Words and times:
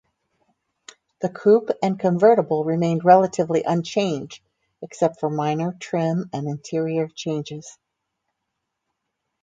The 1.19 1.29
coupe 1.29 1.69
and 1.83 1.99
convertible 1.99 2.63
remained 2.63 3.05
relatively 3.05 3.61
unchanged 3.61 4.41
except 4.81 5.19
for 5.19 5.29
minor 5.29 5.73
trim 5.79 6.27
and 6.33 6.47
interior 6.47 7.07
changes. 7.07 7.77